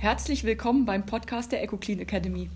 Herzlich 0.00 0.44
willkommen 0.44 0.84
beim 0.84 1.04
Podcast 1.06 1.50
der 1.50 1.60
EcoClean 1.60 1.98
Academy. 1.98 2.50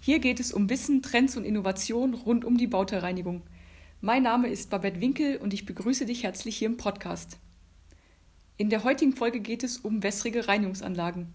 Hier 0.00 0.18
geht 0.18 0.40
es 0.40 0.52
um 0.52 0.68
Wissen, 0.68 1.00
Trends 1.00 1.36
und 1.36 1.44
Innovation 1.44 2.12
rund 2.12 2.44
um 2.44 2.58
die 2.58 2.66
Bauteilreinigung. 2.66 3.42
Mein 4.00 4.24
Name 4.24 4.48
ist 4.48 4.68
Babette 4.68 5.00
Winkel 5.00 5.36
und 5.36 5.54
ich 5.54 5.64
begrüße 5.64 6.06
dich 6.06 6.24
herzlich 6.24 6.56
hier 6.56 6.66
im 6.66 6.76
Podcast. 6.76 7.38
In 8.56 8.68
der 8.68 8.82
heutigen 8.82 9.14
Folge 9.14 9.38
geht 9.38 9.62
es 9.62 9.78
um 9.78 10.02
wässrige 10.02 10.48
Reinigungsanlagen. 10.48 11.32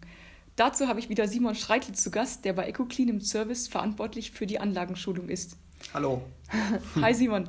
Dazu 0.58 0.90
habe 0.90 1.00
ich 1.00 1.08
wieder 1.08 1.30
Simon 1.30 1.56
Schreitel 1.56 1.96
zu 1.96 2.12
Gast, 2.12 2.44
der 2.44 2.52
bei 2.52 2.68
EcoClean 2.68 3.08
im 3.08 3.22
Service 3.22 3.70
verantwortlich 3.70 4.32
für 4.32 4.48
die 4.48 4.60
Anlagenschulung 4.60 5.30
ist. 5.30 5.56
Hallo. 5.94 6.24
Hi 7.02 7.14
Simon. 7.14 7.48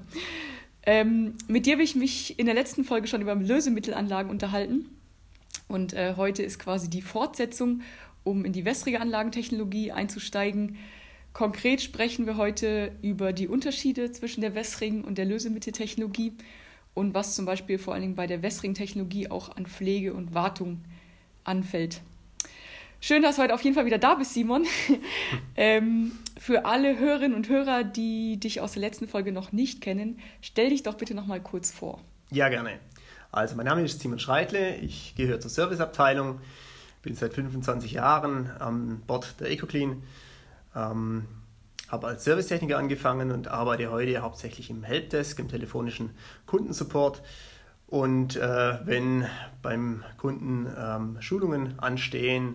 Ähm, 0.86 1.34
mit 1.48 1.66
dir 1.66 1.72
habe 1.72 1.82
ich 1.82 1.96
mich 1.96 2.38
in 2.38 2.46
der 2.46 2.54
letzten 2.54 2.84
Folge 2.84 3.08
schon 3.08 3.22
über 3.22 3.34
Lösemittelanlagen 3.34 4.30
unterhalten. 4.30 4.97
Und 5.68 5.92
äh, 5.92 6.14
heute 6.16 6.42
ist 6.42 6.58
quasi 6.58 6.88
die 6.88 7.02
Fortsetzung, 7.02 7.82
um 8.24 8.44
in 8.44 8.52
die 8.52 8.64
wässrige 8.64 9.00
Anlagentechnologie 9.00 9.92
einzusteigen. 9.92 10.76
Konkret 11.32 11.80
sprechen 11.82 12.26
wir 12.26 12.36
heute 12.36 12.92
über 13.02 13.32
die 13.32 13.48
Unterschiede 13.48 14.10
zwischen 14.10 14.40
der 14.40 14.54
wässrigen 14.54 15.04
und 15.04 15.18
der 15.18 15.26
Lösemitteltechnologie 15.26 16.32
und 16.94 17.14
was 17.14 17.36
zum 17.36 17.44
Beispiel 17.44 17.78
vor 17.78 17.92
allen 17.92 18.02
Dingen 18.02 18.16
bei 18.16 18.26
der 18.26 18.42
wässrigen 18.42 18.74
Technologie 18.74 19.30
auch 19.30 19.54
an 19.54 19.66
Pflege 19.66 20.14
und 20.14 20.34
Wartung 20.34 20.80
anfällt. 21.44 22.00
Schön, 23.00 23.22
dass 23.22 23.36
du 23.36 23.42
heute 23.42 23.54
auf 23.54 23.62
jeden 23.62 23.76
Fall 23.76 23.86
wieder 23.86 23.98
da 23.98 24.16
bist, 24.16 24.34
Simon. 24.34 24.66
ähm, 25.56 26.12
für 26.36 26.64
alle 26.64 26.98
Hörerinnen 26.98 27.36
und 27.36 27.48
Hörer, 27.48 27.84
die 27.84 28.38
dich 28.40 28.60
aus 28.60 28.72
der 28.72 28.80
letzten 28.80 29.06
Folge 29.06 29.30
noch 29.30 29.52
nicht 29.52 29.80
kennen, 29.80 30.18
stell 30.42 30.70
dich 30.70 30.82
doch 30.82 30.94
bitte 30.94 31.14
noch 31.14 31.26
mal 31.26 31.40
kurz 31.40 31.70
vor. 31.70 32.00
Ja, 32.32 32.48
gerne. 32.48 32.80
Also, 33.30 33.56
mein 33.56 33.66
Name 33.66 33.82
ist 33.82 34.00
Simon 34.00 34.18
Schreitle, 34.18 34.76
ich 34.76 35.14
gehöre 35.14 35.38
zur 35.38 35.50
Serviceabteilung, 35.50 36.40
bin 37.02 37.14
seit 37.14 37.34
25 37.34 37.92
Jahren 37.92 38.50
an 38.58 39.02
Bord 39.06 39.38
der 39.38 39.50
EcoClean, 39.50 40.02
ähm, 40.74 41.26
habe 41.88 42.06
als 42.06 42.24
Servicetechniker 42.24 42.78
angefangen 42.78 43.30
und 43.30 43.48
arbeite 43.48 43.90
heute 43.90 44.18
hauptsächlich 44.20 44.70
im 44.70 44.82
Helpdesk, 44.82 45.38
im 45.40 45.48
telefonischen 45.48 46.10
Kundensupport. 46.46 47.22
Und 47.86 48.36
äh, 48.36 48.78
wenn 48.86 49.26
beim 49.60 50.04
Kunden 50.16 50.66
ähm, 50.78 51.20
Schulungen 51.20 51.78
anstehen, 51.78 52.54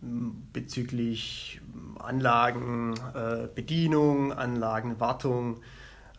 bezüglich 0.00 1.60
Anlagen, 1.98 2.94
äh, 3.14 3.48
Bedienung, 3.52 4.32
Anlagenwartung, 4.32 5.60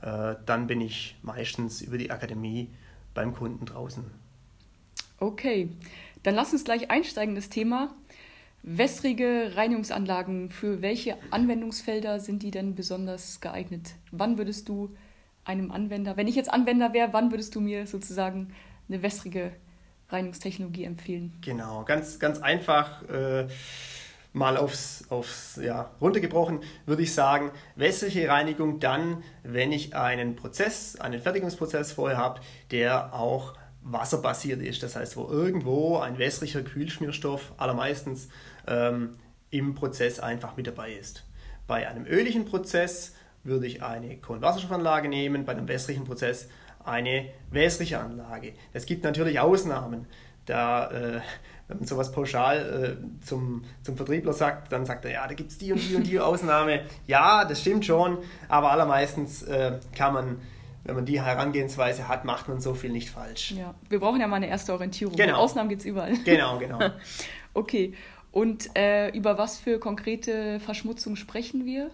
äh, 0.01 0.35
dann 0.45 0.67
bin 0.67 0.81
ich 0.81 1.17
meistens 1.21 1.81
über 1.81 1.97
die 1.97 2.11
Akademie 2.11 2.73
beim 3.15 3.33
Kunden 3.33 3.65
draußen. 3.65 4.03
Okay, 5.19 5.69
dann 6.21 6.35
lass 6.35 6.53
uns 6.53 6.63
gleich 6.63 6.91
einsteigen 6.91 7.31
in 7.31 7.35
das 7.35 7.49
Thema. 7.49 7.95
Wässrige 8.61 9.53
Reinigungsanlagen, 9.55 10.49
für 10.51 10.81
welche 10.81 11.17
Anwendungsfelder 11.31 12.19
sind 12.19 12.43
die 12.43 12.51
denn 12.51 12.75
besonders 12.75 13.41
geeignet? 13.41 13.95
Wann 14.11 14.37
würdest 14.37 14.69
du 14.69 14.95
einem 15.43 15.71
Anwender, 15.71 16.17
wenn 16.17 16.27
ich 16.27 16.35
jetzt 16.35 16.51
Anwender 16.51 16.93
wäre, 16.93 17.13
wann 17.13 17.31
würdest 17.31 17.55
du 17.55 17.61
mir 17.61 17.85
sozusagen 17.87 18.53
eine 18.89 19.01
wässrige 19.01 19.51
Reinigungstechnologie 20.09 20.83
empfehlen? 20.83 21.33
Genau, 21.41 21.83
ganz, 21.83 22.19
ganz 22.19 22.39
einfach. 22.39 23.03
Äh, 23.09 23.47
mal 24.35 24.57
aufs, 24.57 25.05
aufs 25.09 25.57
ja, 25.63 25.91
runtergebrochen, 26.01 26.59
würde 26.85 27.01
ich 27.01 27.13
sagen, 27.13 27.51
wässrige 27.75 28.27
Reinigung 28.27 28.81
dann, 28.81 29.23
wenn 29.43 29.71
ich 29.71 29.95
einen 29.95 30.35
Prozess, 30.35 30.99
einen 30.99 31.21
Fertigungsprozess 31.21 31.93
vorher 31.93 32.17
habe, 32.17 32.41
der 32.69 33.13
auch 33.13 33.53
wasserbasiert 33.81 34.61
ist. 34.61 34.83
Das 34.83 34.97
heißt, 34.97 35.15
wo 35.15 35.29
irgendwo 35.29 35.99
ein 35.99 36.17
wässriger 36.17 36.63
Kühlschmierstoff 36.63 37.53
allermeistens 37.55 38.27
ähm, 38.67 39.15
im 39.51 39.73
Prozess 39.73 40.19
einfach 40.19 40.57
mit 40.57 40.67
dabei 40.67 40.93
ist. 40.93 41.23
Bei 41.65 41.87
einem 41.87 42.05
öligen 42.05 42.43
Prozess 42.43 43.15
würde 43.43 43.67
ich 43.67 43.83
eine 43.83 44.17
Kohlenwasserstoffanlage 44.17 45.07
nehmen, 45.07 45.45
bei 45.45 45.53
einem 45.53 45.69
wässrigen 45.69 46.03
Prozess 46.03 46.49
eine 46.83 47.29
wässrige 47.51 47.99
Anlage. 47.99 48.53
Es 48.73 48.85
gibt 48.85 49.05
natürlich 49.05 49.39
Ausnahmen. 49.39 50.07
Da, 50.45 50.91
äh, 50.91 51.21
wenn 51.67 51.77
man 51.77 51.87
sowas 51.87 52.11
pauschal 52.11 52.99
äh, 52.99 53.25
zum, 53.25 53.63
zum 53.81 53.97
Vertriebler 53.97 54.33
sagt, 54.33 54.71
dann 54.71 54.85
sagt 54.85 55.05
er, 55.05 55.11
ja, 55.11 55.27
da 55.27 55.33
gibt 55.33 55.51
es 55.51 55.57
die 55.57 55.71
und 55.71 55.79
die 55.79 55.95
und 55.95 56.07
die 56.07 56.19
Ausnahme. 56.19 56.81
Ja, 57.07 57.45
das 57.45 57.61
stimmt 57.61 57.85
schon, 57.85 58.17
aber 58.47 58.71
allermeistens 58.71 59.43
äh, 59.43 59.79
kann 59.95 60.13
man, 60.13 60.41
wenn 60.83 60.95
man 60.95 61.05
die 61.05 61.21
Herangehensweise 61.21 62.07
hat, 62.07 62.25
macht 62.25 62.47
man 62.47 62.59
so 62.59 62.73
viel 62.73 62.91
nicht 62.91 63.09
falsch. 63.09 63.51
Ja, 63.51 63.73
wir 63.89 63.99
brauchen 63.99 64.19
ja 64.19 64.27
mal 64.27 64.37
eine 64.37 64.47
erste 64.47 64.73
Orientierung. 64.73 65.15
Genau. 65.15 65.37
Ausnahmen 65.37 65.69
gibt 65.69 65.81
es 65.81 65.85
überall. 65.85 66.13
Genau, 66.25 66.57
genau. 66.57 66.79
okay, 67.53 67.93
und 68.31 68.75
äh, 68.75 69.09
über 69.11 69.37
was 69.37 69.59
für 69.59 69.79
konkrete 69.79 70.59
Verschmutzung 70.59 71.15
sprechen 71.15 71.65
wir? 71.65 71.91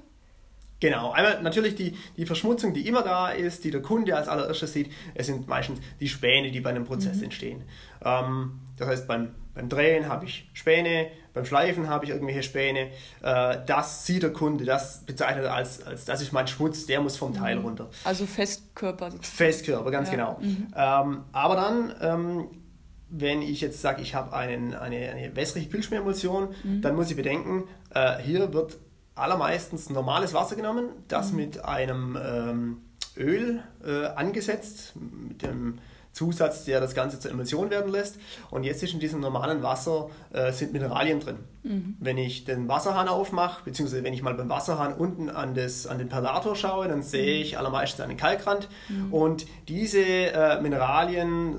Genau, 0.79 1.11
einmal 1.11 1.41
natürlich 1.43 1.75
die, 1.75 1.95
die 2.17 2.25
Verschmutzung, 2.25 2.73
die 2.73 2.87
immer 2.87 3.03
da 3.03 3.29
ist, 3.29 3.63
die 3.63 3.69
der 3.71 3.83
Kunde 3.83 4.17
als 4.17 4.27
allererstes 4.27 4.73
sieht, 4.73 4.91
es 5.13 5.27
sind 5.27 5.47
meistens 5.47 5.79
die 5.99 6.07
Späne, 6.09 6.49
die 6.49 6.59
bei 6.59 6.71
einem 6.71 6.85
Prozess 6.85 7.17
mhm. 7.17 7.25
entstehen. 7.25 7.63
Ähm, 8.03 8.59
das 8.77 8.87
heißt, 8.87 9.07
beim, 9.07 9.35
beim 9.53 9.69
Drehen 9.69 10.07
habe 10.07 10.25
ich 10.25 10.49
Späne, 10.53 11.07
beim 11.33 11.45
Schleifen 11.45 11.89
habe 11.89 12.05
ich 12.05 12.11
irgendwelche 12.11 12.43
Späne. 12.43 12.89
Äh, 13.21 13.57
das 13.65 14.05
sieht 14.05 14.23
der 14.23 14.33
Kunde, 14.33 14.65
das 14.65 15.05
bezeichnet 15.05 15.45
er 15.45 15.53
als, 15.53 15.83
als 15.83 16.05
das 16.05 16.21
ist 16.21 16.31
mein 16.31 16.47
Schmutz, 16.47 16.85
der 16.85 17.01
muss 17.01 17.17
vom 17.17 17.33
Teil 17.33 17.57
mhm. 17.57 17.65
runter. 17.65 17.89
Also 18.03 18.25
Festkörper. 18.25 19.11
Festkörper, 19.21 19.91
ganz 19.91 20.09
ja. 20.09 20.15
genau. 20.15 20.39
Mhm. 20.41 20.67
Ähm, 20.75 21.23
aber 21.31 21.55
dann 21.55 21.95
ähm, 22.01 22.47
wenn 23.11 23.41
ich 23.41 23.59
jetzt 23.61 23.81
sage, 23.81 24.01
ich 24.01 24.15
habe 24.15 24.33
einen, 24.33 24.73
eine, 24.73 25.11
eine 25.11 25.35
wässrige 25.35 25.69
Kühlschmieremulsion, 25.69 26.55
mhm. 26.63 26.81
dann 26.81 26.95
muss 26.95 27.09
ich 27.09 27.17
bedenken, 27.17 27.65
äh, 27.93 28.17
hier 28.19 28.53
wird 28.53 28.77
allermeistens 29.15 29.89
normales 29.89 30.33
Wasser 30.33 30.55
genommen, 30.55 30.85
das 31.09 31.31
mhm. 31.31 31.37
mit 31.37 31.65
einem 31.65 32.17
ähm, 32.23 32.77
Öl 33.17 33.61
äh, 33.85 34.05
angesetzt, 34.05 34.93
mit 34.95 35.41
dem 35.41 35.79
Zusatz, 36.13 36.65
der 36.65 36.81
das 36.81 36.93
Ganze 36.93 37.19
zur 37.19 37.31
Emulsion 37.31 37.69
werden 37.69 37.91
lässt. 37.91 38.17
Und 38.49 38.63
jetzt 38.63 38.83
ist 38.83 38.93
in 38.93 38.99
diesem 38.99 39.21
normalen 39.21 39.63
Wasser 39.63 40.09
äh, 40.33 40.51
sind 40.51 40.73
Mineralien 40.73 41.19
drin. 41.19 41.37
Mhm. 41.63 41.95
Wenn 41.99 42.17
ich 42.17 42.43
den 42.43 42.67
Wasserhahn 42.67 43.07
aufmache, 43.07 43.63
beziehungsweise 43.63 44.03
wenn 44.03 44.13
ich 44.13 44.21
mal 44.21 44.33
beim 44.33 44.49
Wasserhahn 44.49 44.93
unten 44.93 45.29
an, 45.29 45.55
das, 45.55 45.87
an 45.87 45.97
den 45.97 46.09
Perlator 46.09 46.55
schaue, 46.55 46.87
dann 46.87 47.01
sehe 47.01 47.37
mhm. 47.37 47.41
ich 47.41 47.57
allermeistens 47.57 48.01
einen 48.01 48.17
Kalkrand. 48.17 48.67
Mhm. 48.89 49.13
Und 49.13 49.45
diese 49.67 50.01
äh, 50.01 50.61
Mineralien, 50.61 51.55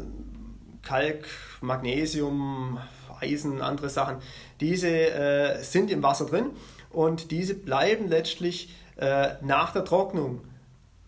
Kalk, 0.83 1.27
Magnesium, 1.61 2.79
Eisen, 3.21 3.63
andere 3.63 3.89
Sachen, 3.89 4.17
diese 4.61 4.89
äh, 4.89 5.63
sind 5.63 5.91
im 5.91 6.03
Wasser 6.03 6.27
drin 6.27 6.51
und 6.91 7.31
diese 7.31 7.55
bleiben 7.55 8.09
letztlich 8.09 8.75
äh, 8.97 9.35
nach 9.43 9.73
der 9.73 9.85
Trocknung 9.85 10.41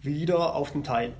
wieder 0.00 0.54
auf 0.54 0.72
dem 0.72 0.84
Teil. 0.84 1.12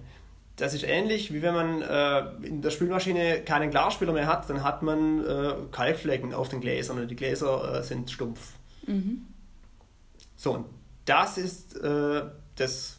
Das 0.57 0.73
ist 0.73 0.85
ähnlich 0.85 1.33
wie 1.33 1.43
wenn 1.43 1.55
man 1.55 1.83
äh, 1.83 2.47
in 2.47 2.63
der 2.63 2.71
Spülmaschine 2.71 3.41
keinen 3.41 3.71
Glasspüler 3.71 4.13
mehr 4.13 4.27
hat, 4.27 4.49
dann 4.49 4.63
hat 4.63 4.83
man 4.83 5.25
äh, 5.27 5.55
Kalkflecken 5.73 6.33
auf 6.33 6.49
den 6.49 6.61
Gläsern 6.61 6.99
und 7.01 7.11
die 7.11 7.17
Gläser 7.17 7.81
äh, 7.81 7.83
sind 7.83 8.11
stumpf. 8.11 8.53
Mhm. 8.87 9.27
So, 10.37 10.53
und 10.53 10.67
das 11.07 11.39
ist 11.39 11.77
äh, 11.77 12.23
das 12.57 12.99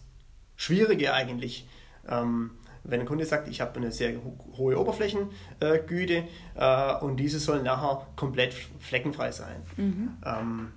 Schwierige 0.56 1.14
eigentlich. 1.14 1.68
Ähm, 2.08 2.52
wenn 2.84 3.00
ein 3.00 3.06
Kunde 3.08 3.26
sagt, 3.26 3.48
ich 3.48 3.62
habe 3.62 3.78
eine 3.78 3.92
sehr 3.92 4.20
hohe 4.58 4.80
Oberflächengüte 4.80 6.24
äh, 6.56 6.96
und 6.98 7.18
diese 7.18 7.40
soll 7.40 7.64
nachher 7.64 8.06
komplett 8.16 8.54
fleckenfrei 8.80 9.32
sein. 9.32 9.64
Mhm. 9.78 10.18
Ähm, 10.24 10.72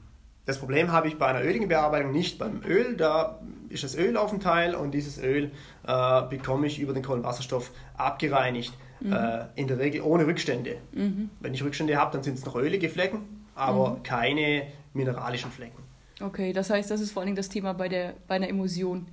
das 0.48 0.56
Problem 0.56 0.92
habe 0.92 1.08
ich 1.08 1.18
bei 1.18 1.26
einer 1.26 1.44
öligen 1.44 1.68
Bearbeitung 1.68 2.10
nicht. 2.10 2.38
Beim 2.38 2.62
Öl, 2.66 2.96
da 2.96 3.38
ist 3.68 3.84
das 3.84 3.94
Öl 3.94 4.16
auf 4.16 4.30
dem 4.30 4.40
Teil 4.40 4.74
und 4.74 4.92
dieses 4.92 5.22
Öl 5.22 5.50
äh, 5.86 6.22
bekomme 6.22 6.66
ich 6.66 6.80
über 6.80 6.94
den 6.94 7.02
Kohlenwasserstoff 7.02 7.70
abgereinigt. 7.98 8.72
Mhm. 9.00 9.12
Äh, 9.12 9.44
in 9.56 9.68
der 9.68 9.78
Regel 9.78 10.00
ohne 10.00 10.26
Rückstände. 10.26 10.78
Mhm. 10.92 11.28
Wenn 11.40 11.52
ich 11.52 11.62
Rückstände 11.62 11.98
habe, 11.98 12.12
dann 12.12 12.22
sind 12.22 12.38
es 12.38 12.46
noch 12.46 12.56
ölige 12.56 12.88
Flecken, 12.88 13.44
aber 13.54 13.90
mhm. 13.90 14.02
keine 14.04 14.68
mineralischen 14.94 15.50
Flecken. 15.50 15.82
Okay, 16.18 16.54
das 16.54 16.70
heißt, 16.70 16.90
das 16.90 17.02
ist 17.02 17.12
vor 17.12 17.22
allem 17.22 17.36
das 17.36 17.50
Thema 17.50 17.74
bei, 17.74 17.90
der, 17.90 18.14
bei 18.26 18.36
einer 18.36 18.48
Emulsion. 18.48 19.06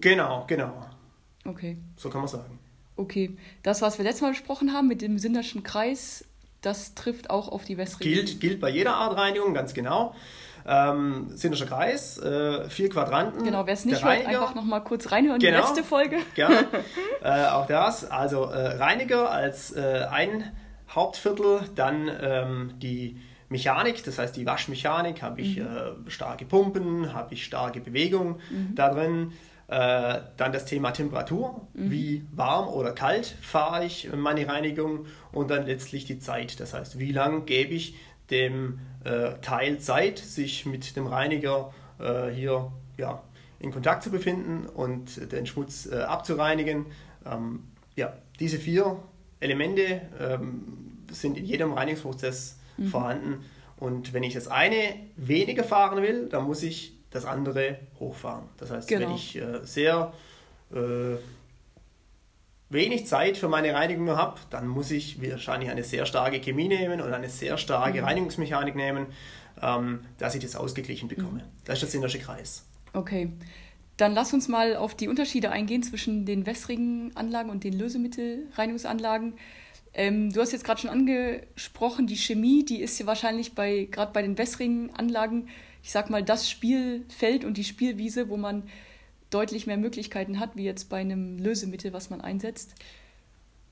Genau, 0.00 0.46
genau. 0.48 0.84
Okay. 1.44 1.78
So 1.94 2.10
kann 2.10 2.22
man 2.22 2.28
sagen. 2.28 2.58
Okay, 2.96 3.36
das, 3.62 3.82
was 3.82 3.98
wir 3.98 4.04
letztes 4.04 4.22
Mal 4.22 4.30
besprochen 4.30 4.72
haben 4.72 4.88
mit 4.88 5.00
dem 5.00 5.16
Sinderschen 5.16 5.62
Kreis, 5.62 6.24
das 6.64 6.94
trifft 6.94 7.30
auch 7.30 7.48
auf 7.48 7.64
die 7.64 7.76
wässrige. 7.76 8.10
Gilt, 8.10 8.40
gilt 8.40 8.60
bei 8.60 8.70
jeder 8.70 8.94
Art 8.94 9.16
Reinigung, 9.16 9.54
ganz 9.54 9.74
genau. 9.74 10.14
Ähm, 10.66 11.26
Sinnischer 11.34 11.66
Kreis, 11.66 12.18
äh, 12.18 12.68
vier 12.70 12.88
Quadranten. 12.88 13.44
Genau, 13.44 13.66
wer 13.66 13.74
es 13.74 13.84
nicht 13.84 14.02
hört, 14.02 14.26
einfach 14.26 14.54
nochmal 14.54 14.82
kurz 14.82 15.12
reinhören, 15.12 15.38
genau, 15.38 15.60
die 15.60 15.62
letzte 15.62 15.84
Folge. 15.84 16.18
Gerne. 16.34 16.66
äh, 17.22 17.46
auch 17.46 17.66
das, 17.66 18.10
also 18.10 18.44
äh, 18.44 18.76
Reiniger 18.76 19.30
als 19.30 19.72
äh, 19.72 20.06
ein 20.10 20.52
Hauptviertel, 20.88 21.68
dann 21.74 22.10
ähm, 22.20 22.72
die 22.78 23.20
Mechanik, 23.50 24.02
das 24.04 24.18
heißt 24.18 24.36
die 24.36 24.46
Waschmechanik, 24.46 25.22
habe 25.22 25.42
ich 25.42 25.58
mhm. 25.58 25.66
Äh, 25.66 26.10
starke 26.10 26.46
Pumpen, 26.46 27.12
habe 27.12 27.34
ich 27.34 27.44
starke 27.44 27.80
Bewegung 27.80 28.40
mhm. 28.50 28.74
da 28.74 28.88
drin. 28.88 29.32
Äh, 29.66 30.20
dann 30.36 30.52
das 30.52 30.66
Thema 30.66 30.90
Temperatur, 30.90 31.66
mhm. 31.72 31.90
wie 31.90 32.26
warm 32.32 32.68
oder 32.68 32.92
kalt 32.92 33.26
fahre 33.40 33.86
ich 33.86 34.10
meine 34.14 34.46
Reinigung 34.46 35.06
und 35.32 35.50
dann 35.50 35.64
letztlich 35.64 36.04
die 36.04 36.18
Zeit. 36.18 36.60
Das 36.60 36.74
heißt, 36.74 36.98
wie 36.98 37.12
lange 37.12 37.42
gebe 37.42 37.72
ich 37.72 37.96
dem 38.30 38.80
äh, 39.04 39.34
Teil 39.40 39.78
Zeit, 39.78 40.18
sich 40.18 40.66
mit 40.66 40.96
dem 40.96 41.06
Reiniger 41.06 41.72
äh, 41.98 42.28
hier 42.28 42.72
ja, 42.98 43.22
in 43.58 43.70
Kontakt 43.70 44.02
zu 44.02 44.10
befinden 44.10 44.66
und 44.66 45.32
den 45.32 45.46
Schmutz 45.46 45.86
äh, 45.86 45.96
abzureinigen. 46.02 46.86
Ähm, 47.24 47.64
ja, 47.96 48.12
diese 48.40 48.58
vier 48.58 49.02
Elemente 49.40 50.02
ähm, 50.20 51.04
sind 51.10 51.38
in 51.38 51.44
jedem 51.46 51.72
Reinigungsprozess 51.72 52.58
mhm. 52.76 52.88
vorhanden. 52.88 53.44
Und 53.76 54.12
wenn 54.12 54.22
ich 54.22 54.34
das 54.34 54.48
eine 54.48 54.76
weniger 55.16 55.64
fahren 55.64 56.02
will, 56.02 56.28
dann 56.28 56.44
muss 56.44 56.62
ich 56.62 56.94
das 57.14 57.24
andere 57.24 57.78
hochfahren. 58.00 58.48
Das 58.58 58.70
heißt, 58.70 58.88
genau. 58.88 59.08
wenn 59.08 59.14
ich 59.14 59.36
äh, 59.36 59.60
sehr 59.62 60.12
äh, 60.72 61.16
wenig 62.68 63.06
Zeit 63.06 63.36
für 63.36 63.48
meine 63.48 63.72
Reinigung 63.72 64.04
nur 64.04 64.16
habe, 64.16 64.40
dann 64.50 64.66
muss 64.66 64.90
ich 64.90 65.22
wahrscheinlich 65.22 65.70
eine 65.70 65.84
sehr 65.84 66.04
starke 66.06 66.40
Chemie 66.40 66.68
nehmen 66.68 67.00
und 67.00 67.12
eine 67.12 67.28
sehr 67.28 67.56
starke 67.56 68.00
mhm. 68.00 68.04
Reinigungsmechanik 68.06 68.74
nehmen, 68.74 69.06
ähm, 69.62 70.00
dass 70.18 70.34
ich 70.34 70.42
das 70.42 70.56
ausgeglichen 70.56 71.08
bekomme. 71.08 71.38
Mhm. 71.38 71.64
Das 71.64 71.74
ist 71.74 71.82
der 71.82 71.90
Sinnersche 71.90 72.18
Kreis. 72.18 72.64
Okay. 72.92 73.30
Dann 73.96 74.12
lass 74.12 74.32
uns 74.34 74.48
mal 74.48 74.74
auf 74.74 74.96
die 74.96 75.06
Unterschiede 75.06 75.52
eingehen 75.52 75.84
zwischen 75.84 76.26
den 76.26 76.46
wässrigen 76.46 77.12
Anlagen 77.14 77.48
und 77.48 77.62
den 77.62 77.78
Lösemittelreinigungsanlagen. 77.78 79.34
Ähm, 79.92 80.32
du 80.32 80.40
hast 80.40 80.50
jetzt 80.50 80.64
gerade 80.64 80.80
schon 80.80 80.90
angesprochen, 80.90 82.08
die 82.08 82.16
Chemie, 82.16 82.64
die 82.64 82.82
ist 82.82 82.98
ja 82.98 83.06
wahrscheinlich 83.06 83.54
bei 83.54 83.86
gerade 83.88 84.12
bei 84.12 84.22
den 84.22 84.36
wässrigen 84.36 84.90
Anlagen, 84.96 85.48
ich 85.84 85.92
sag 85.92 86.08
mal, 86.08 86.22
das 86.22 86.48
Spielfeld 86.48 87.44
und 87.44 87.58
die 87.58 87.62
Spielwiese, 87.62 88.30
wo 88.30 88.38
man 88.38 88.62
deutlich 89.28 89.66
mehr 89.66 89.76
Möglichkeiten 89.76 90.40
hat, 90.40 90.56
wie 90.56 90.64
jetzt 90.64 90.88
bei 90.88 90.98
einem 90.98 91.36
Lösemittel, 91.36 91.92
was 91.92 92.08
man 92.08 92.22
einsetzt. 92.22 92.74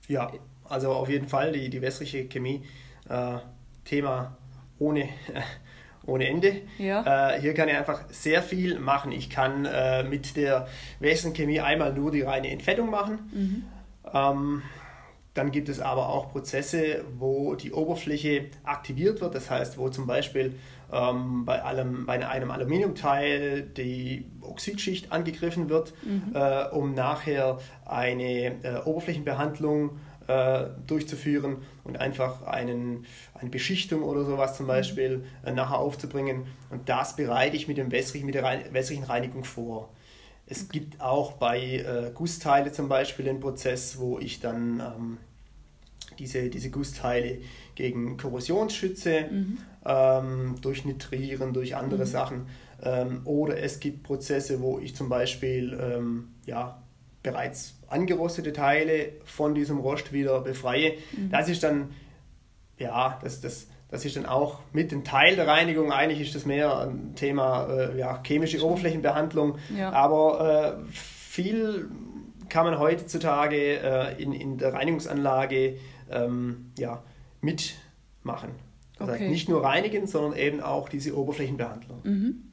Ja, 0.08 0.30
also 0.68 0.92
auf 0.92 1.08
jeden 1.08 1.26
Fall 1.26 1.52
die, 1.52 1.70
die 1.70 1.80
wässrige 1.80 2.28
Chemie, 2.28 2.64
äh, 3.08 3.38
Thema 3.86 4.36
ohne, 4.78 5.08
ohne 6.06 6.28
Ende. 6.28 6.60
Ja. 6.76 7.30
Äh, 7.30 7.40
hier 7.40 7.54
kann 7.54 7.70
ich 7.70 7.76
einfach 7.76 8.04
sehr 8.10 8.42
viel 8.42 8.78
machen. 8.78 9.10
Ich 9.10 9.30
kann 9.30 9.64
äh, 9.64 10.02
mit 10.02 10.36
der 10.36 10.68
wässrigen 11.00 11.34
Chemie 11.34 11.60
einmal 11.60 11.94
nur 11.94 12.10
die 12.10 12.20
reine 12.20 12.50
Entfettung 12.50 12.90
machen. 12.90 13.30
Mhm. 13.32 13.64
Ähm, 14.12 14.62
dann 15.32 15.50
gibt 15.50 15.70
es 15.70 15.80
aber 15.80 16.10
auch 16.10 16.30
Prozesse, 16.30 17.06
wo 17.18 17.54
die 17.54 17.72
Oberfläche 17.72 18.50
aktiviert 18.64 19.22
wird. 19.22 19.34
Das 19.34 19.48
heißt, 19.48 19.78
wo 19.78 19.88
zum 19.88 20.06
Beispiel 20.06 20.56
ähm, 20.92 21.44
bei, 21.44 21.62
allem, 21.62 22.06
bei 22.06 22.26
einem 22.26 22.50
Aluminiumteil 22.50 23.62
die 23.62 24.26
Oxidschicht 24.42 25.10
angegriffen 25.10 25.68
wird, 25.68 25.94
mhm. 26.04 26.34
äh, 26.34 26.64
um 26.68 26.94
nachher 26.94 27.58
eine 27.84 28.62
äh, 28.62 28.82
Oberflächenbehandlung 28.84 29.98
äh, 30.28 30.66
durchzuführen 30.86 31.58
und 31.84 31.98
einfach 31.98 32.42
einen, 32.42 33.06
eine 33.34 33.50
Beschichtung 33.50 34.02
oder 34.02 34.24
sowas 34.24 34.56
zum 34.56 34.66
mhm. 34.66 34.70
Beispiel 34.70 35.24
äh, 35.44 35.52
nachher 35.52 35.78
aufzubringen. 35.78 36.46
Und 36.70 36.88
das 36.88 37.16
bereite 37.16 37.56
ich 37.56 37.68
mit, 37.68 37.78
dem 37.78 37.90
wässrigen, 37.90 38.26
mit 38.26 38.34
der 38.34 38.44
wässrigen 38.72 39.04
Reinigung 39.04 39.44
vor. 39.44 39.88
Es 40.46 40.68
gibt 40.68 41.00
auch 41.00 41.32
bei 41.32 41.58
äh, 41.58 42.10
Gussteile 42.12 42.72
zum 42.72 42.88
Beispiel 42.88 43.24
den 43.24 43.40
Prozess, 43.40 43.98
wo 43.98 44.18
ich 44.18 44.40
dann 44.40 44.80
ähm, 44.80 45.18
diese, 46.18 46.48
diese 46.48 46.70
Gussteile 46.70 47.38
gegen 47.74 48.16
Korrosion 48.16 48.70
schütze, 48.70 49.26
mhm. 49.30 49.58
ähm, 49.84 50.54
durch 50.60 50.84
Nitrieren, 50.84 51.52
durch 51.52 51.76
andere 51.76 52.04
mhm. 52.04 52.08
Sachen. 52.08 52.46
Ähm, 52.82 53.22
oder 53.24 53.58
es 53.58 53.80
gibt 53.80 54.02
Prozesse, 54.02 54.60
wo 54.60 54.78
ich 54.78 54.96
zum 54.96 55.08
Beispiel 55.08 55.78
ähm, 55.80 56.28
ja, 56.46 56.82
bereits 57.22 57.74
angerostete 57.88 58.52
Teile 58.52 59.12
von 59.24 59.54
diesem 59.54 59.78
Rost 59.78 60.12
wieder 60.12 60.40
befreie. 60.40 60.94
Mhm. 61.12 61.30
Das 61.30 61.48
ist 61.48 61.62
dann, 61.62 61.90
ja, 62.78 63.18
das, 63.22 63.40
das, 63.40 63.68
das 63.90 64.04
ist 64.04 64.16
dann 64.16 64.26
auch 64.26 64.60
mit 64.72 64.90
dem 64.90 65.04
Teil 65.04 65.36
der 65.36 65.46
Reinigung, 65.46 65.92
eigentlich 65.92 66.20
ist 66.20 66.34
das 66.34 66.46
mehr 66.46 66.78
ein 66.78 67.14
Thema 67.14 67.68
äh, 67.68 67.98
ja, 67.98 68.20
chemische 68.26 68.64
Oberflächenbehandlung, 68.64 69.58
ja. 69.76 69.92
aber 69.92 70.78
äh, 70.88 70.92
viel 70.92 71.90
kann 72.48 72.66
man 72.66 72.78
heutzutage 72.78 73.56
äh, 73.56 74.22
in, 74.22 74.32
in 74.32 74.58
der 74.58 74.74
Reinigungsanlage 74.74 75.76
ähm, 76.12 76.72
ja, 76.78 77.02
mitmachen. 77.40 78.50
Das 78.98 79.08
okay. 79.08 79.20
heißt 79.20 79.30
nicht 79.30 79.48
nur 79.48 79.64
reinigen, 79.64 80.06
sondern 80.06 80.38
eben 80.38 80.60
auch 80.60 80.88
diese 80.88 81.16
Oberflächenbehandlung. 81.16 82.00
Mhm. 82.04 82.52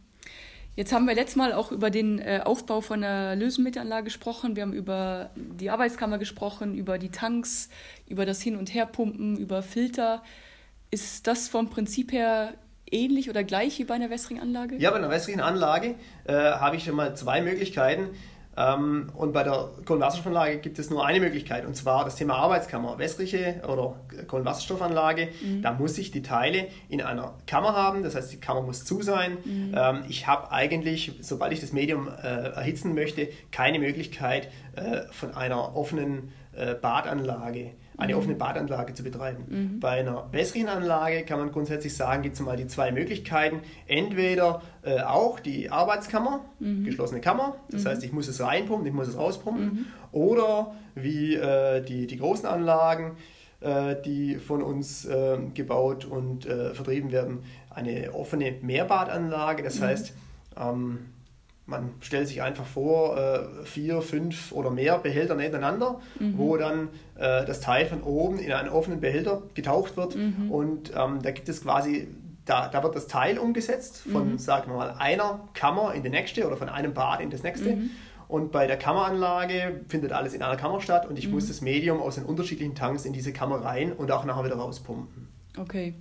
Jetzt 0.76 0.94
haben 0.94 1.08
wir 1.08 1.14
letztes 1.14 1.36
Mal 1.36 1.52
auch 1.52 1.74
über 1.74 1.90
den 1.90 2.20
äh, 2.20 2.40
Aufbau 2.44 2.80
von 2.80 3.02
der 3.02 3.36
Lösemittelanlage 3.36 4.06
gesprochen. 4.06 4.56
Wir 4.56 4.64
haben 4.64 4.72
über 4.72 5.30
die 5.36 5.70
Arbeitskammer 5.70 6.18
gesprochen, 6.18 6.74
über 6.74 6.98
die 6.98 7.10
Tanks, 7.10 7.70
über 8.08 8.26
das 8.26 8.42
Hin- 8.42 8.56
und 8.56 8.74
Herpumpen, 8.74 9.36
über 9.36 9.62
Filter. 9.62 10.24
Ist 10.90 11.28
das 11.28 11.50
vom 11.50 11.70
Prinzip 11.70 12.14
her 12.14 12.54
ähnlich 12.90 13.30
oder 13.30 13.44
gleich 13.44 13.78
wie 13.80 13.84
bei 13.84 13.96
einer 13.96 14.10
wässrigen 14.10 14.42
Anlage? 14.42 14.78
Ja, 14.78 14.92
bei 14.92 14.98
einer 14.98 15.10
wässrigen 15.10 15.42
Anlage 15.42 15.96
äh, 16.24 16.34
habe 16.34 16.78
ich 16.78 16.86
schon 16.86 16.96
mal 16.96 17.16
zwei 17.16 17.42
Möglichkeiten. 17.42 18.12
Ähm, 18.60 19.10
und 19.16 19.32
bei 19.32 19.44
der 19.44 19.70
Kohlenwasserstoffanlage 19.86 20.58
gibt 20.58 20.80
es 20.80 20.90
nur 20.90 21.06
eine 21.06 21.22
Möglichkeit, 21.22 21.66
und 21.66 21.76
zwar 21.76 22.04
das 22.04 22.16
Thema 22.16 22.36
Arbeitskammer. 22.36 23.00
Wässrige 23.00 23.62
oder 23.66 23.96
Kohlenwasserstoffanlage, 24.28 25.30
mhm. 25.42 25.62
da 25.62 25.72
muss 25.72 25.98
ich 25.98 26.12
die 26.12 26.22
Teile 26.22 26.68
in 26.90 27.02
einer 27.02 27.36
Kammer 27.48 27.74
haben, 27.74 28.04
das 28.04 28.16
heißt, 28.16 28.34
die 28.34 28.40
Kammer 28.40 28.62
muss 28.62 28.84
zu 28.84 29.02
sein. 29.02 29.38
Mhm. 29.46 29.74
Ähm, 29.76 30.04
ich 30.10 30.28
habe 30.28 30.52
eigentlich, 30.52 31.14
sobald 31.22 31.54
ich 31.54 31.62
das 31.62 31.72
Medium 31.72 32.10
äh, 32.10 32.28
erhitzen 32.28 32.94
möchte, 32.94 33.30
keine 33.52 33.80
Möglichkeit 33.80 34.50
äh, 34.76 35.04
von 35.12 35.34
einer 35.34 35.78
offenen 35.78 36.34
äh, 36.52 36.74
Badanlage 36.74 37.72
eine 38.00 38.13
mhm. 38.13 38.19
offene 38.19 38.36
Badanlage 38.36 38.94
zu 38.94 39.04
betreiben. 39.04 39.44
Mhm. 39.48 39.80
Bei 39.80 40.00
einer 40.00 40.28
wässrigen 40.31 40.69
Anlage 40.69 41.24
kann 41.24 41.40
man 41.40 41.51
grundsätzlich 41.51 41.96
sagen, 41.96 42.24
gibt 42.24 42.36
es 42.36 42.42
mal 42.42 42.57
die 42.57 42.68
zwei 42.68 42.92
Möglichkeiten. 42.92 43.60
Entweder 43.88 44.62
äh, 44.84 45.01
auch 45.01 45.40
die 45.40 45.69
Arbeitskammer, 45.69 46.46
mhm. 46.60 46.86
geschlossene 46.86 47.22
Kammer, 47.22 47.56
das 47.69 47.84
mhm. 47.84 47.90
heißt, 47.90 48.04
ich 48.04 48.13
muss 48.13 48.28
es 48.28 48.42
reinpumpen, 48.42 48.88
ich 48.88 48.94
muss 48.94 49.07
es 49.07 49.18
rauspumpen, 49.18 49.66
mhm. 49.66 49.86
oder 50.12 50.74
wie 50.96 51.36
äh, 51.36 51.81
die, 51.81 52.07
die 52.07 52.18
großen 52.18 52.48
Anlagen, 52.48 53.18
äh, 53.60 53.96
die 54.04 54.36
von 54.36 54.63
uns 54.63 55.06
ähm, 55.06 55.54
gebaut 55.54 56.06
und 56.06 56.46
äh, 56.46 56.74
vertrieben 56.74 57.12
werden, 57.12 57.40
eine 57.69 58.13
offene 58.13 58.54
Mehrbadanlage, 58.62 59.63
das 59.63 59.80
mhm. 59.80 59.84
heißt, 59.84 60.13
ähm, 60.57 61.00
man 61.69 61.92
stellt 62.01 62.27
sich 62.27 62.42
einfach 62.42 62.66
vor, 62.66 63.18
äh, 63.18 63.66
vier, 63.66 64.01
fünf 64.01 64.51
oder 64.51 64.71
mehr 64.71 64.98
Behälter 64.98 65.36
nebeneinander, 65.36 66.00
mhm. 66.19 66.38
wo 66.38 66.57
dann 66.57 66.89
äh, 67.16 67.45
das 67.45 67.62
Teil 67.62 67.86
von 67.86 68.01
oben 68.01 68.39
in 68.39 68.51
einen 68.51 68.69
offenen 68.69 69.00
Behälter 69.00 69.44
getaucht 69.54 69.95
wird. 69.95 70.16
Mhm. 70.16 70.51
Und 70.51 70.92
ähm, 70.95 71.21
da 71.21 71.31
gibt 71.31 71.48
es 71.48 71.62
quasi, 71.62 72.07
da, 72.45 72.68
da 72.68 72.83
wird 72.83 72.95
das 72.95 73.07
Teil 73.07 73.38
umgesetzt 73.38 73.98
von, 74.12 74.34
mhm. 74.34 74.38
sagen 74.38 74.72
wir 74.72 74.77
mal, 74.77 74.96
einer 74.98 75.48
Kammer 75.53 75.94
in 75.94 76.03
die 76.03 76.10
nächste 76.10 76.46
oder 76.46 76.58
von 76.58 76.70
einem 76.70 76.94
Bad 76.94 77.22
in 77.22 77.29
das 77.29 77.44
nächste. 77.44 77.75
Mhm. 77.75 77.91
Und 78.27 78.51
bei 78.51 78.67
der 78.67 78.77
Kammeranlage 78.77 79.82
findet 79.88 80.12
alles 80.12 80.34
in 80.34 80.44
einer 80.44 80.55
Kammer 80.55 80.82
statt 80.82 81.08
und 81.08 81.17
ich 81.17 81.29
muss 81.29 81.46
mhm. 81.46 81.48
das 81.48 81.62
Medium 81.62 82.00
aus 82.00 82.15
den 82.15 82.25
unterschiedlichen 82.25 82.75
Tanks 82.75 83.05
in 83.05 83.13
diese 83.13 83.34
Kammer 83.34 83.63
rein 83.63 83.91
und 83.91 84.12
auch 84.12 84.25
nachher 84.25 84.46
wieder 84.46 84.55
rauspumpen. 84.55 85.27
Okay. 85.58 85.96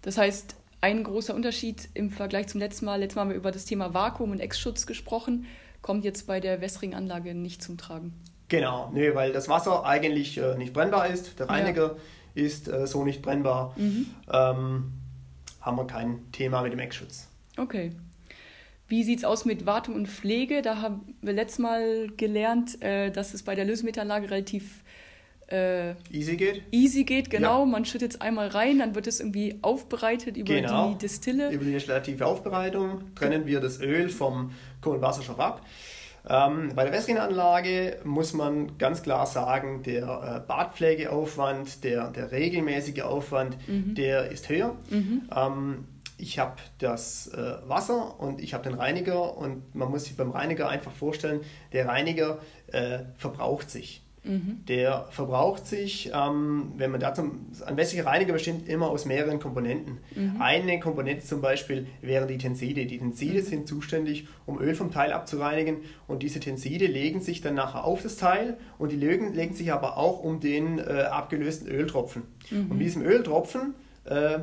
Das 0.00 0.16
heißt, 0.16 0.56
ein 0.86 1.02
großer 1.02 1.34
Unterschied 1.34 1.88
im 1.94 2.10
Vergleich 2.10 2.46
zum 2.46 2.60
letzten 2.60 2.84
Mal. 2.84 3.00
Letztes 3.00 3.16
Mal 3.16 3.22
haben 3.22 3.30
wir 3.30 3.36
über 3.36 3.50
das 3.50 3.64
Thema 3.64 3.92
Vakuum 3.92 4.30
und 4.30 4.38
Ex-Schutz 4.38 4.86
gesprochen. 4.86 5.46
Kommt 5.82 6.04
jetzt 6.04 6.28
bei 6.28 6.38
der 6.38 6.60
wässrigen 6.60 6.94
Anlage 6.94 7.34
nicht 7.34 7.60
zum 7.60 7.76
Tragen. 7.76 8.14
Genau, 8.48 8.92
nee, 8.94 9.12
weil 9.12 9.32
das 9.32 9.48
Wasser 9.48 9.84
eigentlich 9.84 10.38
äh, 10.38 10.56
nicht 10.56 10.72
brennbar 10.72 11.08
ist. 11.08 11.40
Der 11.40 11.48
Reiniger 11.48 11.96
ja. 12.36 12.44
ist 12.44 12.68
äh, 12.68 12.86
so 12.86 13.04
nicht 13.04 13.20
brennbar. 13.20 13.74
Mhm. 13.76 14.06
Ähm, 14.32 14.92
haben 15.60 15.76
wir 15.76 15.88
kein 15.88 16.30
Thema 16.30 16.62
mit 16.62 16.72
dem 16.72 16.78
Ex-Schutz. 16.78 17.26
Okay. 17.56 17.90
Wie 18.86 19.02
sieht 19.02 19.18
es 19.18 19.24
aus 19.24 19.44
mit 19.44 19.66
Wartung 19.66 19.96
und 19.96 20.06
Pflege? 20.06 20.62
Da 20.62 20.80
haben 20.80 21.16
wir 21.20 21.32
letztes 21.32 21.58
Mal 21.58 22.06
gelernt, 22.16 22.80
äh, 22.80 23.10
dass 23.10 23.34
es 23.34 23.42
bei 23.42 23.56
der 23.56 23.64
Lösemittelanlage 23.64 24.30
relativ 24.30 24.84
äh, 25.48 25.92
easy 26.10 26.36
geht. 26.36 26.62
Easy 26.72 27.04
geht, 27.04 27.30
genau. 27.30 27.60
Ja. 27.60 27.66
Man 27.66 27.84
schüttet 27.84 28.14
es 28.14 28.20
einmal 28.20 28.48
rein, 28.48 28.78
dann 28.78 28.94
wird 28.94 29.06
es 29.06 29.20
irgendwie 29.20 29.58
aufbereitet 29.62 30.36
über 30.36 30.54
genau. 30.54 30.90
die 30.90 30.98
Distille. 30.98 31.50
Über 31.50 31.64
die 31.64 31.72
destillative 31.72 32.26
Aufbereitung 32.26 33.14
trennen 33.14 33.46
wir 33.46 33.60
das 33.60 33.80
Öl 33.80 34.08
vom 34.08 34.52
Kohlenwasserstoff 34.80 35.38
ab. 35.38 35.64
Ähm, 36.28 36.72
bei 36.74 36.82
der 36.82 36.92
Wässringanlage 36.92 37.98
muss 38.02 38.32
man 38.32 38.76
ganz 38.78 39.02
klar 39.02 39.26
sagen, 39.26 39.84
der 39.84 40.02
äh, 40.02 40.48
Badpflegeaufwand, 40.48 41.84
der, 41.84 42.10
der 42.10 42.32
regelmäßige 42.32 43.02
Aufwand, 43.02 43.56
mhm. 43.68 43.94
der 43.94 44.30
ist 44.30 44.48
höher. 44.48 44.74
Mhm. 44.90 45.22
Ähm, 45.34 45.84
ich 46.18 46.38
habe 46.38 46.56
das 46.78 47.28
äh, 47.28 47.68
Wasser 47.68 48.18
und 48.18 48.40
ich 48.40 48.54
habe 48.54 48.64
den 48.64 48.74
Reiniger 48.74 49.36
und 49.36 49.74
man 49.74 49.90
muss 49.90 50.04
sich 50.04 50.16
beim 50.16 50.30
Reiniger 50.30 50.68
einfach 50.68 50.92
vorstellen, 50.92 51.42
der 51.72 51.86
Reiniger 51.86 52.38
äh, 52.72 53.00
verbraucht 53.16 53.70
sich. 53.70 54.02
Mhm. 54.26 54.64
Der 54.68 55.06
verbraucht 55.10 55.66
sich, 55.66 56.10
ähm, 56.12 56.72
wenn 56.76 56.90
man 56.90 57.00
dazu, 57.00 57.30
ein 57.64 57.76
wässriger 57.76 58.06
Reiniger 58.06 58.32
besteht 58.32 58.68
immer 58.68 58.90
aus 58.90 59.04
mehreren 59.04 59.38
Komponenten. 59.38 59.98
Mhm. 60.14 60.40
Eine 60.40 60.80
Komponente 60.80 61.24
zum 61.24 61.40
Beispiel 61.40 61.86
wären 62.02 62.26
die 62.28 62.38
Tenside. 62.38 62.86
Die 62.86 62.98
Tenside 62.98 63.40
mhm. 63.40 63.44
sind 63.44 63.68
zuständig, 63.68 64.26
um 64.44 64.60
Öl 64.60 64.74
vom 64.74 64.90
Teil 64.90 65.12
abzureinigen 65.12 65.78
und 66.08 66.22
diese 66.22 66.40
Tenside 66.40 66.86
legen 66.86 67.20
sich 67.20 67.40
dann 67.40 67.54
nachher 67.54 67.84
auf 67.84 68.02
das 68.02 68.16
Teil 68.16 68.56
und 68.78 68.92
die 68.92 68.96
legen, 68.96 69.34
legen 69.34 69.54
sich 69.54 69.72
aber 69.72 69.96
auch 69.96 70.22
um 70.22 70.40
den 70.40 70.78
äh, 70.78 70.82
abgelösten 71.10 71.68
Öltropfen. 71.68 72.22
Und 72.50 72.70
mit 72.70 72.80
diesem 72.80 73.02
Öltropfen 73.02 73.74
äh, 74.04 74.38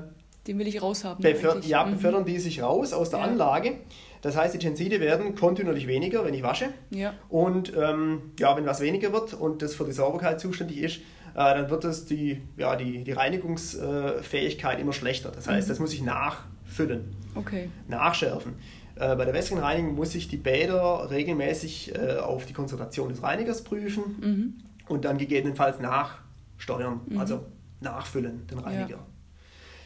Den 0.47 0.59
will 0.59 0.67
ich 0.67 0.81
raushaben. 0.81 1.21
Beför 1.21 1.59
ja, 1.61 1.85
mhm. 1.85 1.91
befördern 1.91 2.25
die 2.25 2.39
sich 2.39 2.61
raus 2.61 2.93
aus 2.93 3.09
der 3.09 3.19
ja. 3.19 3.25
Anlage. 3.25 3.77
Das 4.23 4.37
heißt, 4.37 4.53
die 4.53 4.59
Tenside 4.59 5.01
werden 5.01 5.35
kontinuierlich 5.35 5.85
weniger, 5.85 6.23
wenn 6.23 6.33
ich 6.33 6.43
wasche. 6.43 6.69
Ja. 6.91 7.13
Und 7.27 7.73
ähm, 7.75 8.31
ja, 8.39 8.55
wenn 8.55 8.65
was 8.65 8.79
weniger 8.79 9.11
wird 9.11 9.33
und 9.33 9.61
das 9.61 9.75
für 9.75 9.83
die 9.83 9.91
Sauberkeit 9.91 10.39
zuständig 10.39 10.77
ist, 10.77 10.97
äh, 10.97 11.01
dann 11.35 11.69
wird 11.69 11.83
das 11.83 12.05
die, 12.05 12.41
ja, 12.55 12.77
die, 12.77 13.03
die 13.03 13.11
Reinigungsfähigkeit 13.11 14.79
immer 14.79 14.93
schlechter. 14.93 15.29
Das 15.29 15.49
heißt, 15.49 15.67
mhm. 15.67 15.71
das 15.71 15.79
muss 15.79 15.93
ich 15.93 16.03
nachfüllen, 16.03 17.13
okay. 17.35 17.69
nachschärfen. 17.89 18.53
Äh, 18.95 19.13
bei 19.17 19.25
der 19.25 19.33
wässrigen 19.33 19.61
Reinigung 19.61 19.95
muss 19.95 20.15
ich 20.15 20.29
die 20.29 20.37
Bäder 20.37 21.09
regelmäßig 21.11 21.93
äh, 21.93 22.15
auf 22.15 22.45
die 22.45 22.53
Konzentration 22.53 23.09
des 23.09 23.21
Reinigers 23.21 23.65
prüfen 23.65 24.03
mhm. 24.21 24.53
und 24.87 25.03
dann 25.03 25.17
gegebenenfalls 25.17 25.81
nachsteuern, 25.81 27.01
mhm. 27.07 27.17
also 27.17 27.45
nachfüllen, 27.81 28.47
den 28.47 28.59
Reiniger. 28.59 28.95
Ja. 28.95 29.05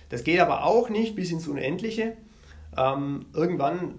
Das 0.09 0.23
geht 0.23 0.39
aber 0.39 0.63
auch 0.63 0.89
nicht 0.89 1.15
bis 1.15 1.31
ins 1.31 1.47
Unendliche. 1.47 2.17
Ähm, 2.77 3.25
irgendwann 3.33 3.95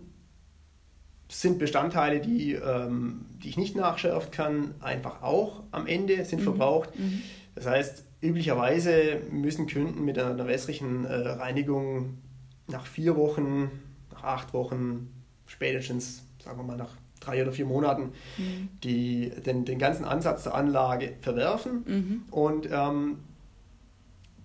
sind 1.28 1.58
Bestandteile, 1.58 2.20
die, 2.20 2.54
ähm, 2.54 3.26
die 3.42 3.50
ich 3.50 3.58
nicht 3.58 3.76
nachschärfen 3.76 4.30
kann, 4.30 4.74
einfach 4.80 5.22
auch 5.22 5.62
am 5.70 5.86
Ende, 5.86 6.24
sind 6.24 6.40
mhm. 6.40 6.44
verbraucht. 6.44 6.98
Mhm. 6.98 7.22
Das 7.54 7.66
heißt, 7.66 8.04
üblicherweise 8.22 9.20
müssen 9.30 9.68
Kunden 9.68 10.04
mit 10.04 10.18
einer, 10.18 10.46
wässrigen 10.46 11.04
äh, 11.04 11.14
Reinigung 11.14 12.18
nach 12.66 12.86
vier 12.86 13.16
Wochen, 13.16 13.70
nach 14.12 14.24
acht 14.24 14.54
Wochen, 14.54 15.10
spätestens, 15.46 16.24
sagen 16.42 16.58
wir 16.58 16.64
mal, 16.64 16.76
nach 16.76 16.96
drei 17.20 17.42
oder 17.42 17.52
vier 17.52 17.66
Monaten 17.66 18.12
mhm. 18.38 18.68
die, 18.82 19.30
den, 19.44 19.64
den 19.64 19.78
ganzen 19.78 20.04
Ansatz 20.04 20.44
der 20.44 20.54
Anlage 20.54 21.14
verwerfen 21.20 21.84
mhm. 21.86 22.22
und 22.30 22.68
ähm, 22.70 23.18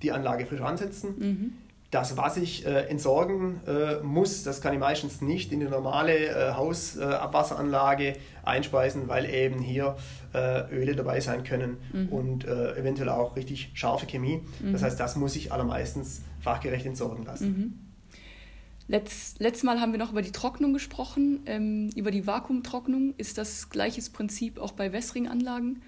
die 0.01 0.11
Anlage 0.11 0.45
frisch 0.45 0.61
ansetzen. 0.61 1.15
Das, 1.93 2.17
was 2.17 2.37
ich 2.37 2.65
äh, 2.65 2.87
entsorgen 2.87 3.61
äh, 3.67 4.01
muss, 4.01 4.41
das 4.41 4.61
kann 4.61 4.73
ich 4.73 4.79
meistens 4.79 5.21
nicht 5.21 5.51
in 5.51 5.59
die 5.59 5.67
normale 5.67 6.15
äh, 6.15 6.53
Hausabwasseranlage 6.53 8.07
äh, 8.07 8.15
einspeisen, 8.43 9.07
weil 9.07 9.29
eben 9.29 9.59
hier 9.59 9.95
äh, 10.33 10.67
Öle 10.73 10.95
dabei 10.95 11.19
sein 11.19 11.43
können 11.43 11.77
mhm. 11.93 12.09
und 12.09 12.45
äh, 12.45 12.75
eventuell 12.77 13.09
auch 13.09 13.35
richtig 13.35 13.69
scharfe 13.75 14.07
Chemie. 14.07 14.41
Mhm. 14.59 14.73
Das 14.73 14.81
heißt, 14.81 14.99
das 14.99 15.15
muss 15.17 15.35
ich 15.35 15.51
allermeistens 15.51 16.23
fachgerecht 16.41 16.87
entsorgen 16.87 17.25
lassen. 17.25 17.47
Mhm. 17.47 17.79
Letzt, 18.87 19.39
letztes 19.39 19.63
Mal 19.63 19.79
haben 19.79 19.91
wir 19.91 19.99
noch 19.99 20.11
über 20.11 20.23
die 20.23 20.31
Trocknung 20.31 20.73
gesprochen, 20.73 21.41
ähm, 21.45 21.91
über 21.95 22.09
die 22.09 22.25
Vakuumtrocknung. 22.25 23.13
Ist 23.17 23.37
das 23.37 23.69
gleiches 23.69 24.09
Prinzip 24.09 24.57
auch 24.59 24.71
bei 24.71 24.91
Wässringanlagen? 24.91 25.83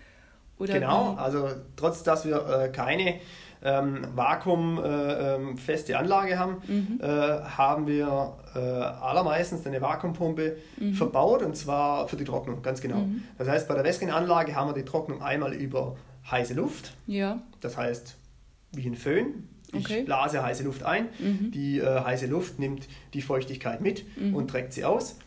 genau, 0.60 1.16
wie? 1.16 1.20
also 1.20 1.50
trotz 1.76 2.04
dass 2.04 2.26
wir 2.26 2.70
keine 2.74 3.20
ähm, 3.66 4.08
vakuumfeste 4.16 5.92
äh, 5.92 5.96
ähm, 5.96 6.02
Anlage 6.02 6.40
haben, 6.40 6.58
mhm. 6.68 7.00
äh, 7.02 7.08
haben 7.08 7.88
wir 7.88 8.38
äh, 8.54 8.60
allermeistens 8.60 9.66
eine 9.66 9.82
Vakuumpumpe 9.82 10.58
mhm. 10.78 10.94
verbaut 10.94 11.42
und 11.42 11.58
zwar 11.58 12.08
für 12.08 12.16
die 12.16 12.24
Trocknung, 12.24 12.62
ganz 12.62 12.80
genau. 12.80 13.00
Mhm. 13.00 13.24
Das 13.38 13.50
heißt, 13.50 13.68
bei 13.68 13.74
der 13.74 13.84
Wässring-Anlage 13.84 14.56
haben 14.56 14.70
wir 14.70 14.76
die 14.76 14.86
Trocknung 14.86 15.22
einmal 15.22 15.54
über 15.54 15.96
heiße 16.30 16.54
Luft. 16.54 16.94
Ja. 17.08 17.42
Das 17.60 17.76
heißt, 17.76 18.16
wie 18.72 18.88
ein 18.88 18.96
Föhn. 18.96 19.50
Ich 19.74 19.86
okay. 19.86 20.04
blase 20.04 20.44
heiße 20.44 20.64
Luft 20.64 20.84
ein. 20.84 21.08
Mhm. 21.20 21.52
Die 21.52 21.80
äh, 21.80 22.02
heiße 22.02 22.28
Luft 22.28 22.60
nimmt 22.60 22.88
die 23.14 23.22
Feuchtigkeit 23.22 23.82
mit 23.82 24.06
mhm. 24.18 24.36
und 24.36 24.48
trägt 24.50 24.74
sie 24.74 24.86
aus. 24.86 25.18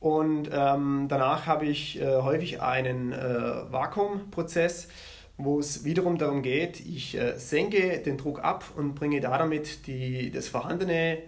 Und 0.00 0.50
ähm, 0.52 1.06
danach 1.08 1.46
habe 1.46 1.66
ich 1.66 2.00
äh, 2.00 2.16
häufig 2.16 2.60
einen 2.60 3.12
äh, 3.12 3.70
Vakuumprozess, 3.70 4.88
wo 5.36 5.58
es 5.58 5.84
wiederum 5.84 6.18
darum 6.18 6.42
geht, 6.42 6.80
ich 6.80 7.16
äh, 7.16 7.38
senke 7.38 7.98
den 8.00 8.18
Druck 8.18 8.44
ab 8.44 8.64
und 8.76 8.94
bringe 8.94 9.20
damit 9.20 9.86
die, 9.86 10.30
das 10.30 10.48
vorhandene 10.48 11.18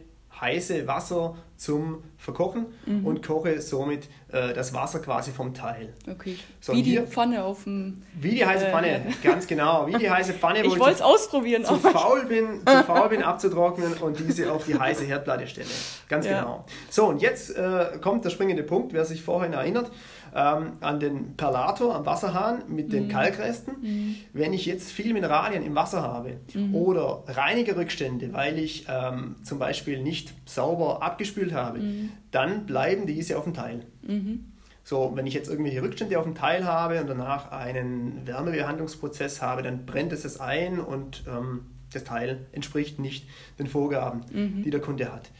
heiße 0.41 0.87
Wasser 0.87 1.37
zum 1.57 2.03
Verkochen 2.19 2.67
mhm. 2.87 3.07
und 3.07 3.27
koche 3.27 3.61
somit 3.61 4.09
äh, 4.33 4.53
das 4.53 4.75
Wasser 4.75 4.99
quasi 4.99 5.31
vom 5.31 5.55
Teil. 5.55 5.93
Okay. 6.11 6.37
So, 6.61 6.73
wie 6.73 6.83
die 6.83 6.99
Pfanne 7.01 7.45
auf 7.45 7.65
dem. 7.65 8.03
Wie 8.15 8.31
die 8.31 8.45
heiße 8.45 8.67
Pfanne, 8.67 8.89
äh, 8.89 9.03
ganz 9.23 9.47
genau. 9.47 9.87
Wie 9.87 9.97
die 9.97 10.11
heiße 10.11 10.35
Pfanne, 10.35 10.61
wo 10.65 10.69
ich, 10.69 10.75
ich 10.75 10.81
wollte 10.81 10.97
es 10.97 11.03
ausprobieren. 11.03 11.65
Zu 11.65 11.77
faul, 11.77 12.25
bin, 12.25 12.61
zu 12.67 12.85
faul 12.85 13.09
bin 13.09 13.23
abzutrocknen 13.23 13.95
und 13.95 14.19
diese 14.19 14.53
auf 14.53 14.67
die 14.67 14.79
heiße 14.79 15.05
Herdplatte 15.05 15.47
stelle. 15.47 15.69
Ganz 16.09 16.27
ja. 16.27 16.41
genau. 16.41 16.65
So, 16.91 17.07
und 17.07 17.23
jetzt 17.23 17.57
äh, 17.57 17.99
kommt 18.01 18.25
der 18.25 18.31
springende 18.31 18.65
Punkt, 18.65 18.93
wer 18.93 19.05
sich 19.05 19.23
vorhin 19.23 19.53
erinnert 19.53 19.91
ähm, 20.35 20.73
an 20.81 20.99
den 20.99 21.37
Perlator 21.37 21.95
am 21.95 22.07
Wasserhahn 22.07 22.65
mit 22.69 22.93
den 22.93 23.05
mhm. 23.05 23.09
Kalkresten. 23.09 23.75
Mhm. 23.81 24.17
Wenn 24.33 24.53
ich 24.53 24.67
jetzt 24.67 24.91
viel 24.91 25.13
Mineralien 25.13 25.65
im 25.65 25.75
Wasser 25.75 26.03
habe 26.03 26.41
mhm. 26.53 26.75
oder 26.75 27.23
Reinigerrückstände, 27.29 28.33
weil 28.33 28.59
ich 28.59 28.87
ähm, 28.89 29.37
zum 29.45 29.59
Beispiel 29.59 30.03
nicht 30.03 30.35
sauber 30.45 31.03
abgespült 31.03 31.53
habe, 31.53 31.79
mhm. 31.79 32.11
dann 32.33 32.67
bleiben 32.67 33.07
diese 33.07 33.39
auf 33.39 33.45
dem 33.45 33.55
Teil. 33.55 33.87
Mhm. 34.03 34.47
So, 34.83 35.13
wenn 35.15 35.27
ich 35.27 35.33
jetzt 35.33 35.49
irgendwelche 35.49 35.83
Rückstände 35.83 36.19
auf 36.19 36.25
dem 36.25 36.35
Teil 36.35 36.67
habe 36.67 37.01
und 37.01 37.09
danach 37.09 37.53
einen 37.53 38.27
Wärmebehandlungsprozess 38.27 39.41
habe, 39.41 39.63
dann 39.63 39.87
brennt 39.87 40.13
es 40.13 40.23
das 40.23 40.41
ein 40.41 40.79
und 40.79 41.25
ähm, 41.27 41.67
das 41.93 42.05
Teil 42.05 42.47
entspricht 42.53 42.99
nicht 42.99 43.27
den 43.59 43.69
Vorgaben, 43.69 44.23
mhm. 44.33 44.63
die 44.63 44.71
der 44.71 44.81
Kunde 44.81 45.11
hat. 45.13 45.31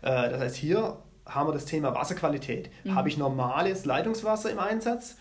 Äh, 0.00 0.30
das 0.30 0.40
heißt, 0.40 0.56
hier 0.56 0.98
haben 1.26 1.48
wir 1.48 1.52
das 1.52 1.64
Thema 1.64 1.94
Wasserqualität. 1.94 2.70
Mhm. 2.84 2.94
Habe 2.94 3.08
ich 3.08 3.16
normales 3.16 3.84
Leitungswasser 3.84 4.50
im 4.50 4.58
Einsatz? 4.58 5.16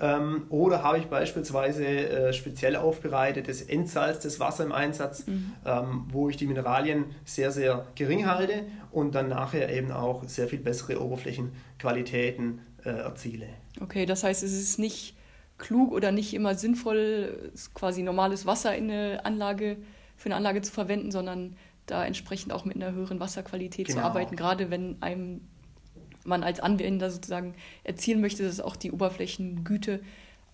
Ähm, 0.00 0.46
oder 0.48 0.82
habe 0.82 0.98
ich 0.98 1.06
beispielsweise 1.06 1.84
äh, 1.84 2.32
speziell 2.32 2.76
aufbereitetes 2.76 3.62
entsalztes 3.62 4.40
Wasser 4.40 4.64
im 4.64 4.72
Einsatz, 4.72 5.26
mhm. 5.26 5.52
ähm, 5.64 6.04
wo 6.10 6.28
ich 6.28 6.36
die 6.36 6.46
Mineralien 6.46 7.04
sehr, 7.24 7.52
sehr 7.52 7.86
gering 7.94 8.26
halte 8.26 8.64
und 8.90 9.14
dann 9.14 9.28
nachher 9.28 9.70
eben 9.72 9.92
auch 9.92 10.24
sehr 10.24 10.48
viel 10.48 10.58
bessere 10.58 11.00
Oberflächenqualitäten 11.00 12.60
äh, 12.84 12.88
erziele. 12.88 13.46
Okay, 13.80 14.06
das 14.06 14.24
heißt, 14.24 14.42
es 14.42 14.52
ist 14.52 14.78
nicht 14.78 15.14
klug 15.58 15.92
oder 15.92 16.10
nicht 16.10 16.34
immer 16.34 16.54
sinnvoll, 16.54 17.52
quasi 17.74 18.02
normales 18.02 18.46
Wasser 18.46 18.74
in 18.74 18.90
eine 18.90 19.24
Anlage, 19.24 19.76
für 20.16 20.26
eine 20.26 20.36
Anlage 20.36 20.62
zu 20.62 20.72
verwenden, 20.72 21.12
sondern 21.12 21.56
da 21.86 22.04
entsprechend 22.04 22.52
auch 22.52 22.64
mit 22.64 22.76
einer 22.76 22.92
höheren 22.92 23.20
Wasserqualität 23.20 23.88
genau. 23.88 24.00
zu 24.00 24.04
arbeiten, 24.04 24.36
gerade 24.36 24.70
wenn 24.70 25.00
einem 25.02 25.42
man 26.24 26.44
als 26.44 26.60
Anwender 26.60 27.10
sozusagen 27.10 27.54
erzielen 27.82 28.20
möchte, 28.20 28.44
dass 28.44 28.60
auch 28.60 28.76
die 28.76 28.92
Oberflächengüte 28.92 30.00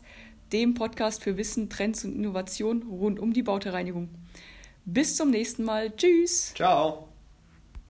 dem 0.52 0.74
Podcast 0.74 1.22
für 1.22 1.38
Wissen, 1.38 1.70
Trends 1.70 2.04
und 2.04 2.14
Innovation 2.14 2.82
rund 2.82 3.18
um 3.18 3.32
die 3.32 3.42
Bautereinigung. 3.42 4.10
Bis 4.84 5.16
zum 5.16 5.30
nächsten 5.30 5.64
Mal. 5.64 5.94
Tschüss. 5.96 6.52
Ciao. 6.54 7.11